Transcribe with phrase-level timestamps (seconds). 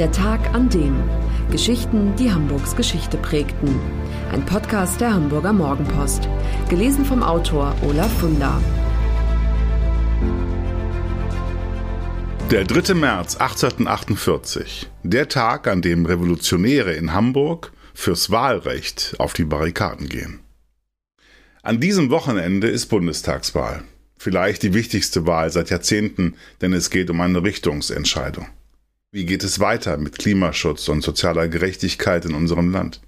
[0.00, 1.00] Der Tag an dem.
[1.52, 3.78] Geschichten, die Hamburgs Geschichte prägten.
[4.32, 6.28] Ein Podcast der Hamburger Morgenpost.
[6.68, 8.60] Gelesen vom Autor Olaf Funder.
[12.50, 12.94] Der 3.
[12.94, 14.90] März 1848.
[15.04, 20.40] Der Tag, an dem Revolutionäre in Hamburg fürs Wahlrecht auf die Barrikaden gehen.
[21.62, 23.84] An diesem Wochenende ist Bundestagswahl.
[24.18, 28.48] Vielleicht die wichtigste Wahl seit Jahrzehnten, denn es geht um eine Richtungsentscheidung.
[29.14, 33.00] Wie geht es weiter mit Klimaschutz und sozialer Gerechtigkeit in unserem Land?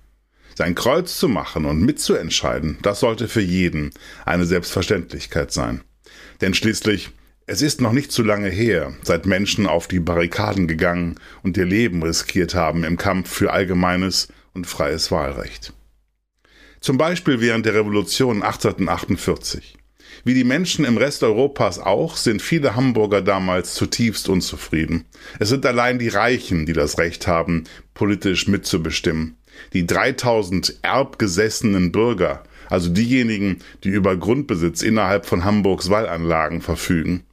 [0.54, 3.90] Sein Kreuz zu machen und mitzuentscheiden, das sollte für jeden
[4.24, 5.80] eine Selbstverständlichkeit sein.
[6.40, 7.10] Denn schließlich,
[7.46, 11.66] es ist noch nicht zu lange her, seit Menschen auf die Barrikaden gegangen und ihr
[11.66, 15.72] Leben riskiert haben im Kampf für allgemeines und freies Wahlrecht.
[16.78, 19.76] Zum Beispiel während der Revolution 1848.
[20.24, 25.04] Wie die Menschen im Rest Europas auch, sind viele Hamburger damals zutiefst unzufrieden.
[25.38, 27.64] Es sind allein die Reichen, die das Recht haben,
[27.94, 29.36] politisch mitzubestimmen.
[29.72, 37.24] Die 3000 erbgesessenen Bürger, also diejenigen, die über Grundbesitz innerhalb von Hamburgs Wallanlagen verfügen.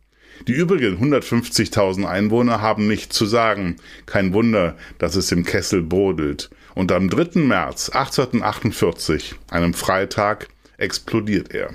[0.48, 3.78] Die übrigen 150.000 Einwohner haben nichts zu sagen.
[4.06, 6.50] Kein Wunder, dass es im Kessel brodelt.
[6.76, 7.40] Und am 3.
[7.40, 11.74] März 1848, einem Freitag, explodiert er.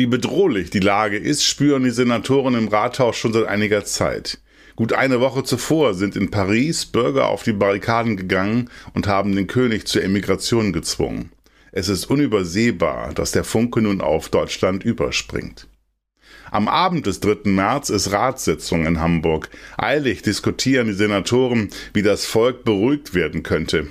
[0.00, 4.38] Wie bedrohlich die Lage ist, spüren die Senatoren im Rathaus schon seit einiger Zeit.
[4.74, 9.46] Gut eine Woche zuvor sind in Paris Bürger auf die Barrikaden gegangen und haben den
[9.46, 11.32] König zur Emigration gezwungen.
[11.70, 15.68] Es ist unübersehbar, dass der Funke nun auf Deutschland überspringt.
[16.50, 17.50] Am Abend des 3.
[17.50, 19.50] März ist Ratssitzung in Hamburg.
[19.76, 23.88] Eilig diskutieren die Senatoren, wie das Volk beruhigt werden könnte.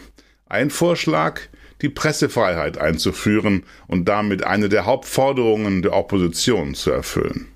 [0.47, 1.41] Ein Vorschlag,
[1.81, 7.47] die Pressefreiheit einzuführen und damit eine der Hauptforderungen der Opposition zu erfüllen.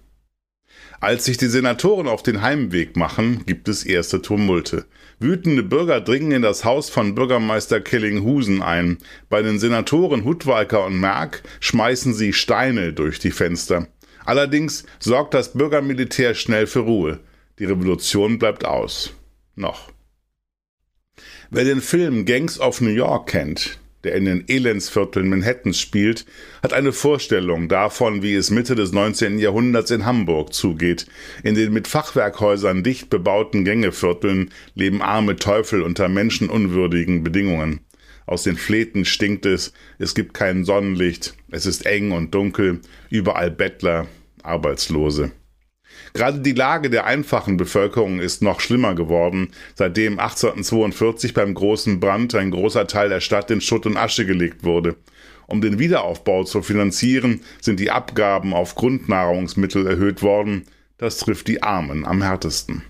[1.03, 4.85] Als sich die Senatoren auf den Heimweg machen, gibt es erste Tumulte.
[5.19, 8.99] Wütende Bürger dringen in das Haus von Bürgermeister Kellinghusen ein.
[9.29, 13.87] Bei den Senatoren Hudwalker und Merck schmeißen sie Steine durch die Fenster.
[14.23, 17.19] Allerdings sorgt das Bürgermilitär schnell für Ruhe.
[17.59, 19.13] Die Revolution bleibt aus.
[19.55, 19.91] Noch.
[21.49, 26.25] Wer den Film Gangs of New York kennt, der in den Elendsvierteln Manhattans spielt,
[26.61, 29.39] hat eine Vorstellung davon, wie es Mitte des 19.
[29.39, 31.05] Jahrhunderts in Hamburg zugeht.
[31.43, 37.81] In den mit Fachwerkhäusern dicht bebauten Gängevierteln leben arme Teufel unter menschenunwürdigen Bedingungen.
[38.25, 43.51] Aus den Fläten stinkt es, es gibt kein Sonnenlicht, es ist eng und dunkel, überall
[43.51, 44.07] Bettler,
[44.43, 45.31] Arbeitslose.
[46.13, 52.35] Gerade die Lage der einfachen Bevölkerung ist noch schlimmer geworden, seitdem 1842 beim großen Brand
[52.35, 54.95] ein großer Teil der Stadt in Schutt und Asche gelegt wurde.
[55.47, 60.65] Um den Wiederaufbau zu finanzieren, sind die Abgaben auf Grundnahrungsmittel erhöht worden.
[60.97, 62.83] Das trifft die Armen am härtesten.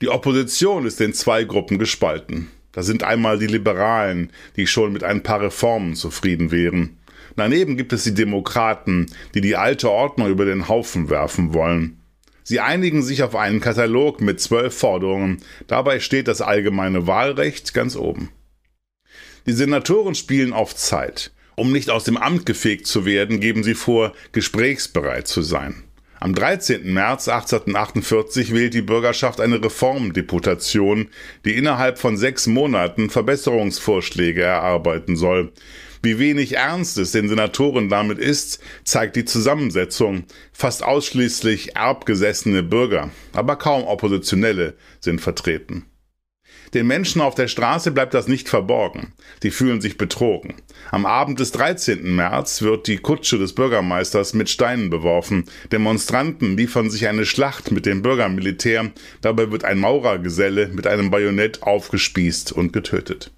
[0.00, 2.48] Die Opposition ist in zwei Gruppen gespalten.
[2.72, 6.99] Da sind einmal die Liberalen, die schon mit ein paar Reformen zufrieden wären.
[7.36, 12.00] Daneben gibt es die Demokraten, die die alte Ordnung über den Haufen werfen wollen.
[12.42, 15.38] Sie einigen sich auf einen Katalog mit zwölf Forderungen.
[15.66, 18.30] Dabei steht das allgemeine Wahlrecht ganz oben.
[19.46, 21.32] Die Senatoren spielen auf Zeit.
[21.56, 25.84] Um nicht aus dem Amt gefegt zu werden, geben sie vor, gesprächsbereit zu sein.
[26.18, 26.92] Am 13.
[26.92, 31.08] März 1848 wählt die Bürgerschaft eine Reformdeputation,
[31.46, 35.52] die innerhalb von sechs Monaten Verbesserungsvorschläge erarbeiten soll.
[36.02, 40.24] Wie wenig ernst es den Senatoren damit ist, zeigt die Zusammensetzung.
[40.52, 45.84] Fast ausschließlich erbgesessene Bürger, aber kaum Oppositionelle sind vertreten.
[46.72, 49.12] Den Menschen auf der Straße bleibt das nicht verborgen.
[49.42, 50.54] Sie fühlen sich betrogen.
[50.90, 52.14] Am Abend des 13.
[52.14, 55.46] März wird die Kutsche des Bürgermeisters mit Steinen beworfen.
[55.72, 58.90] Demonstranten liefern sich eine Schlacht mit dem Bürgermilitär.
[59.20, 63.32] Dabei wird ein Maurergeselle mit einem Bajonett aufgespießt und getötet.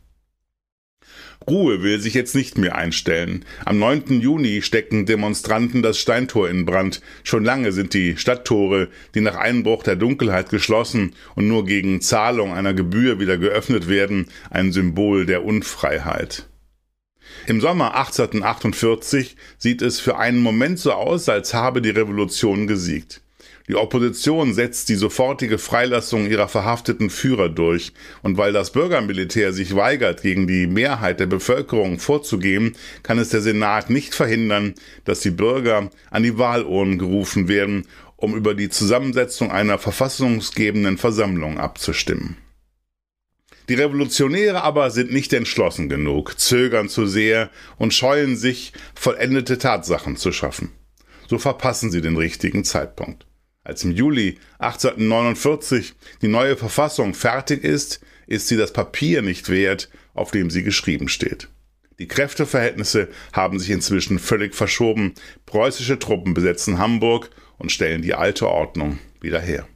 [1.48, 3.44] Ruhe will sich jetzt nicht mehr einstellen.
[3.64, 4.20] Am 9.
[4.20, 7.00] Juni stecken Demonstranten das Steintor in Brand.
[7.24, 12.52] Schon lange sind die Stadttore, die nach Einbruch der Dunkelheit geschlossen und nur gegen Zahlung
[12.52, 16.48] einer Gebühr wieder geöffnet werden, ein Symbol der Unfreiheit.
[17.46, 23.20] Im Sommer 1848 sieht es für einen Moment so aus, als habe die Revolution gesiegt.
[23.68, 27.92] Die Opposition setzt die sofortige Freilassung ihrer verhafteten Führer durch,
[28.22, 32.74] und weil das Bürgermilitär sich weigert, gegen die Mehrheit der Bevölkerung vorzugehen,
[33.04, 34.74] kann es der Senat nicht verhindern,
[35.04, 37.86] dass die Bürger an die Wahlurnen gerufen werden,
[38.16, 42.36] um über die Zusammensetzung einer verfassungsgebenden Versammlung abzustimmen.
[43.68, 47.48] Die Revolutionäre aber sind nicht entschlossen genug, zögern zu sehr
[47.78, 50.72] und scheuen sich, vollendete Tatsachen zu schaffen.
[51.28, 53.26] So verpassen sie den richtigen Zeitpunkt.
[53.64, 59.88] Als im Juli 1849 die neue Verfassung fertig ist, ist sie das Papier nicht wert,
[60.14, 61.48] auf dem sie geschrieben steht.
[61.98, 65.14] Die Kräfteverhältnisse haben sich inzwischen völlig verschoben.
[65.46, 69.68] Preußische Truppen besetzen Hamburg und stellen die alte Ordnung wieder her.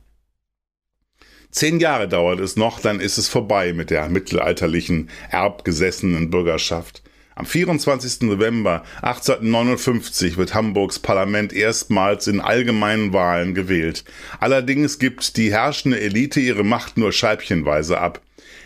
[1.51, 7.03] Zehn Jahre dauert es noch, dann ist es vorbei mit der mittelalterlichen, erbgesessenen Bürgerschaft.
[7.39, 8.23] Am 24.
[8.23, 14.05] November 1859 wird Hamburgs Parlament erstmals in allgemeinen Wahlen gewählt.
[14.41, 18.23] Allerdings gibt die herrschende Elite ihre Macht nur scheibchenweise ab.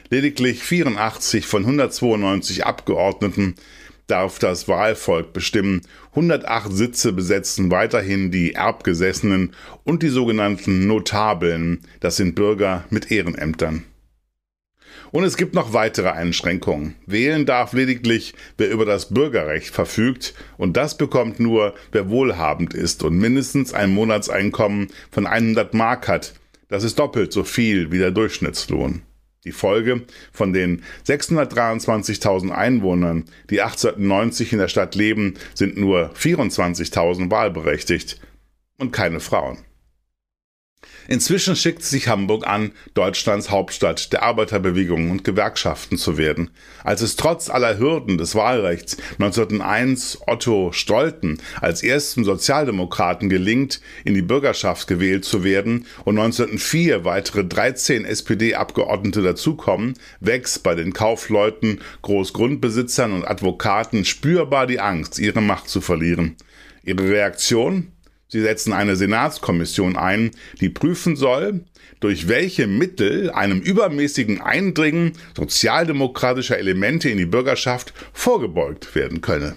[0.08, 3.56] Lediglich 84 von 192 Abgeordneten
[4.06, 5.80] darf das Wahlvolk bestimmen.
[6.10, 9.52] 108 Sitze besetzen weiterhin die Erbgesessenen
[9.82, 13.84] und die sogenannten Notabeln, das sind Bürger mit Ehrenämtern.
[15.12, 16.94] Und es gibt noch weitere Einschränkungen.
[17.06, 23.02] Wählen darf lediglich, wer über das Bürgerrecht verfügt, und das bekommt nur, wer wohlhabend ist
[23.02, 26.34] und mindestens ein Monatseinkommen von 100 Mark hat.
[26.68, 29.02] Das ist doppelt so viel wie der Durchschnittslohn.
[29.44, 30.02] Die Folge
[30.32, 38.20] von den 623.000 Einwohnern, die 1890 in der Stadt leben, sind nur 24.000 wahlberechtigt
[38.78, 39.58] und keine Frauen.
[41.10, 46.50] Inzwischen schickt sich Hamburg an, Deutschlands Hauptstadt der Arbeiterbewegungen und Gewerkschaften zu werden.
[46.84, 54.14] Als es trotz aller Hürden des Wahlrechts 1901 Otto Stolten als ersten Sozialdemokraten gelingt, in
[54.14, 61.80] die Bürgerschaft gewählt zu werden und 1904 weitere 13 SPD-Abgeordnete dazukommen, wächst bei den Kaufleuten,
[62.02, 66.36] Großgrundbesitzern und Advokaten spürbar die Angst, ihre Macht zu verlieren.
[66.84, 67.90] Ihre Reaktion?
[68.30, 70.30] Sie setzen eine Senatskommission ein,
[70.60, 71.64] die prüfen soll,
[71.98, 79.56] durch welche Mittel einem übermäßigen Eindringen sozialdemokratischer Elemente in die Bürgerschaft vorgebeugt werden könne.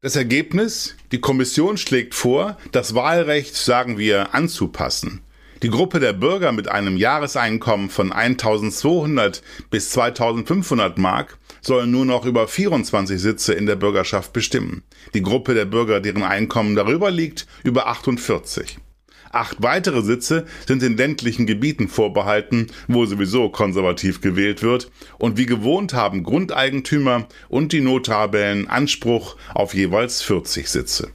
[0.00, 0.96] Das Ergebnis?
[1.12, 5.20] Die Kommission schlägt vor, das Wahlrecht, sagen wir, anzupassen.
[5.62, 12.24] Die Gruppe der Bürger mit einem Jahreseinkommen von 1200 bis 2500 Mark soll nur noch
[12.24, 14.82] über 24 Sitze in der Bürgerschaft bestimmen.
[15.14, 18.78] Die Gruppe der Bürger, deren Einkommen darüber liegt, über 48.
[19.32, 25.46] Acht weitere Sitze sind in ländlichen Gebieten vorbehalten, wo sowieso konservativ gewählt wird, und wie
[25.46, 31.10] gewohnt haben Grundeigentümer und die Notabellen Anspruch auf jeweils 40 Sitze.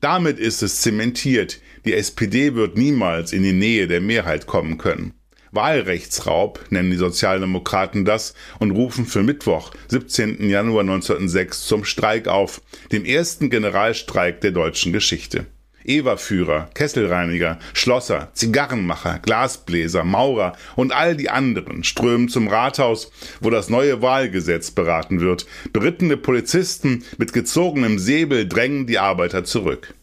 [0.00, 5.14] Damit ist es zementiert, die SPD wird niemals in die Nähe der Mehrheit kommen können.
[5.54, 10.48] Wahlrechtsraub nennen die Sozialdemokraten das und rufen für Mittwoch, 17.
[10.48, 12.60] Januar 1906 zum Streik auf,
[12.92, 15.46] dem ersten Generalstreik der deutschen Geschichte.
[15.84, 23.10] Eberführer, Kesselreiniger, Schlosser, Zigarrenmacher, Glasbläser, Maurer und all die anderen strömen zum Rathaus,
[23.40, 25.46] wo das neue Wahlgesetz beraten wird.
[25.72, 29.94] Berittene Polizisten mit gezogenem Säbel drängen die Arbeiter zurück.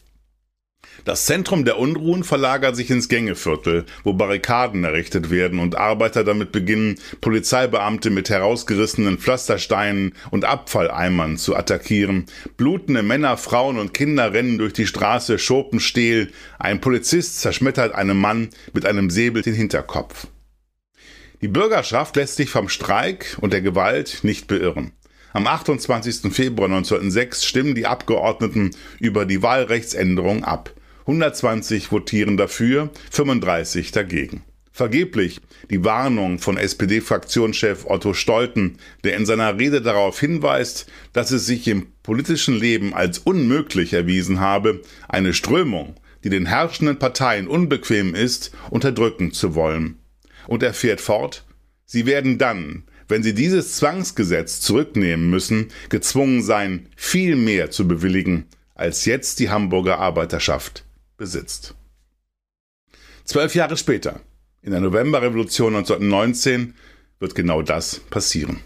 [1.04, 6.52] Das Zentrum der Unruhen verlagert sich ins Gängeviertel, wo Barrikaden errichtet werden und Arbeiter damit
[6.52, 12.26] beginnen, Polizeibeamte mit herausgerissenen Pflastersteinen und Abfalleimern zu attackieren.
[12.56, 16.32] Blutende Männer, Frauen und Kinder rennen durch die Straße, schopen Stehl.
[16.60, 20.28] Ein Polizist zerschmettert einem Mann mit einem Säbel den Hinterkopf.
[21.42, 24.92] Die Bürgerschaft lässt sich vom Streik und der Gewalt nicht beirren.
[25.34, 26.32] Am 28.
[26.32, 30.76] Februar 1906 stimmen die Abgeordneten über die Wahlrechtsänderung ab.
[31.02, 34.44] 120 votieren dafür, 35 dagegen.
[34.74, 41.46] Vergeblich die Warnung von SPD-Fraktionschef Otto Stolten, der in seiner Rede darauf hinweist, dass es
[41.46, 48.16] sich im politischen Leben als unmöglich erwiesen habe, eine Strömung, die den herrschenden Parteien unbequem
[48.16, 50.00] ist, unterdrücken zu wollen.
[50.48, 51.44] Und er fährt fort,
[51.86, 58.46] sie werden dann, wenn sie dieses Zwangsgesetz zurücknehmen müssen, gezwungen sein, viel mehr zu bewilligen,
[58.74, 60.86] als jetzt die Hamburger Arbeiterschaft
[61.22, 61.76] besitzt.
[63.26, 64.22] Zwölf Jahre später,
[64.64, 66.74] in der Novemberrevolution 1919,
[67.20, 68.60] wird genau das passieren.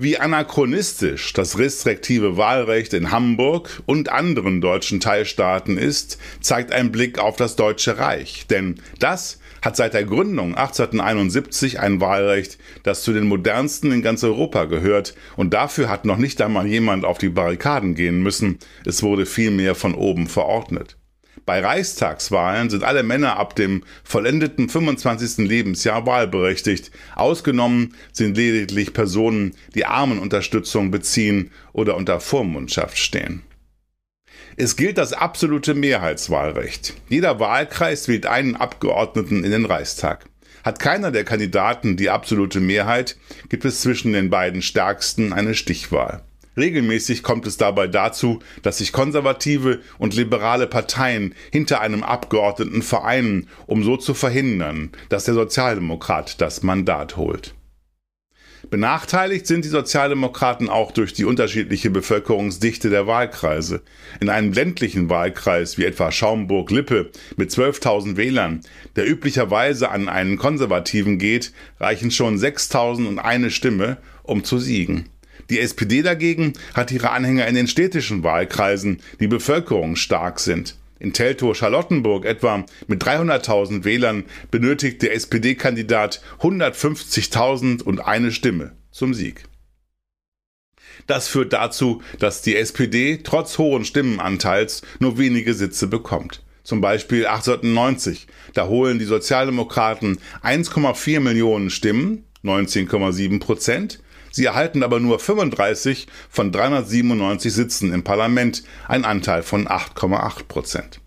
[0.00, 7.18] Wie anachronistisch das restriktive Wahlrecht in Hamburg und anderen deutschen Teilstaaten ist, zeigt ein Blick
[7.18, 8.46] auf das Deutsche Reich.
[8.48, 14.22] Denn das hat seit der Gründung 1871 ein Wahlrecht, das zu den modernsten in ganz
[14.22, 15.16] Europa gehört.
[15.34, 18.60] Und dafür hat noch nicht einmal jemand auf die Barrikaden gehen müssen.
[18.84, 20.97] Es wurde vielmehr von oben verordnet.
[21.48, 25.48] Bei Reichstagswahlen sind alle Männer ab dem vollendeten 25.
[25.48, 26.90] Lebensjahr wahlberechtigt.
[27.16, 33.44] Ausgenommen sind lediglich Personen, die Armenunterstützung beziehen oder unter Vormundschaft stehen.
[34.58, 36.92] Es gilt das absolute Mehrheitswahlrecht.
[37.08, 40.26] Jeder Wahlkreis wählt einen Abgeordneten in den Reichstag.
[40.64, 43.16] Hat keiner der Kandidaten die absolute Mehrheit,
[43.48, 46.27] gibt es zwischen den beiden Stärksten eine Stichwahl.
[46.58, 53.48] Regelmäßig kommt es dabei dazu, dass sich konservative und liberale Parteien hinter einem Abgeordneten vereinen,
[53.66, 57.54] um so zu verhindern, dass der Sozialdemokrat das Mandat holt.
[58.70, 63.82] Benachteiligt sind die Sozialdemokraten auch durch die unterschiedliche Bevölkerungsdichte der Wahlkreise.
[64.20, 68.62] In einem ländlichen Wahlkreis wie etwa Schaumburg-Lippe mit 12.000 Wählern,
[68.96, 75.08] der üblicherweise an einen Konservativen geht, reichen schon 6.000 und eine Stimme, um zu siegen.
[75.50, 80.76] Die SPD dagegen hat ihre Anhänger in den städtischen Wahlkreisen, die bevölkerungsstark sind.
[81.00, 89.44] In Teltow-Charlottenburg etwa mit 300.000 Wählern benötigt der SPD-Kandidat 150.000 und eine Stimme zum Sieg.
[91.06, 96.42] Das führt dazu, dass die SPD trotz hohen Stimmenanteils nur wenige Sitze bekommt.
[96.64, 104.00] Zum Beispiel 1890, da holen die Sozialdemokraten 1,4 Millionen Stimmen, 19,7 Prozent,
[104.30, 111.00] Sie erhalten aber nur 35 von 397 Sitzen im Parlament, ein Anteil von 8,8 Prozent.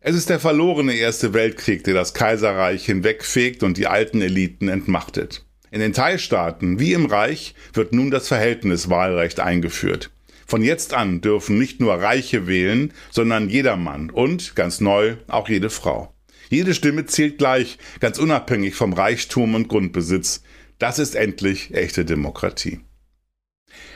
[0.00, 5.44] Es ist der verlorene Erste Weltkrieg, der das Kaiserreich hinwegfegt und die alten Eliten entmachtet.
[5.72, 10.10] In den Teilstaaten wie im Reich wird nun das Verhältniswahlrecht eingeführt.
[10.46, 15.48] Von jetzt an dürfen nicht nur Reiche wählen, sondern jeder Mann und, ganz neu, auch
[15.48, 16.14] jede Frau.
[16.48, 20.44] Jede Stimme zählt gleich, ganz unabhängig vom Reichtum und Grundbesitz.
[20.78, 22.80] Das ist endlich echte Demokratie.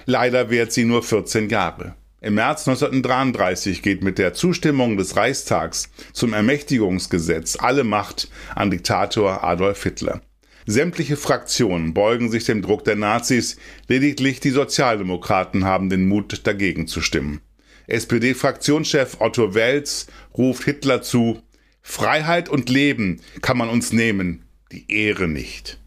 [0.07, 1.95] Leider währt sie nur 14 Jahre.
[2.23, 9.43] Im März 1933 geht mit der Zustimmung des Reichstags zum Ermächtigungsgesetz alle Macht an Diktator
[9.43, 10.21] Adolf Hitler.
[10.67, 13.57] Sämtliche Fraktionen beugen sich dem Druck der Nazis,
[13.89, 17.41] lediglich die Sozialdemokraten haben den Mut, dagegen zu stimmen.
[17.87, 20.07] SPD-Fraktionschef Otto Welz
[20.37, 21.43] ruft Hitler zu
[21.83, 25.80] Freiheit und Leben kann man uns nehmen, die Ehre nicht.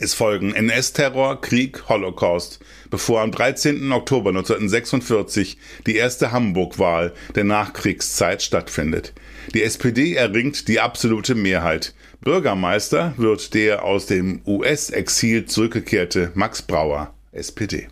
[0.00, 3.90] Es folgen NS-Terror, Krieg, Holocaust, bevor am 13.
[3.90, 9.12] Oktober 1946 die erste Hamburg-Wahl der Nachkriegszeit stattfindet.
[9.54, 11.94] Die SPD erringt die absolute Mehrheit.
[12.20, 17.88] Bürgermeister wird der aus dem US-Exil zurückgekehrte Max Brauer, SPD.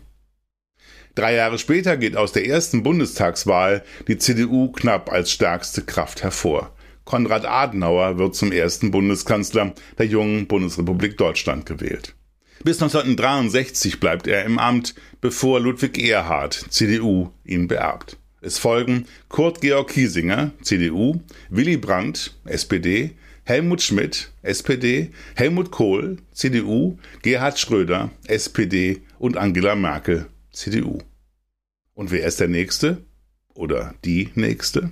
[1.13, 6.73] Drei Jahre später geht aus der ersten Bundestagswahl die CDU knapp als stärkste Kraft hervor.
[7.07, 12.13] Konrad Adenauer wird zum ersten Bundeskanzler der jungen Bundesrepublik Deutschland gewählt.
[12.63, 18.17] Bis 1963 bleibt er im Amt, bevor Ludwig Erhard, CDU, ihn beerbt.
[18.41, 23.11] Es folgen Kurt Georg Kiesinger, CDU, Willy Brandt, SPD,
[23.45, 30.97] Helmut Schmidt, SPD, Helmut Kohl, CDU, Gerhard Schröder, SPD und Angela Merkel, CDU.
[31.93, 32.97] Und wer ist der Nächste?
[33.53, 34.91] Oder die Nächste?